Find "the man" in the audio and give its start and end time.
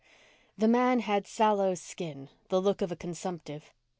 0.57-0.99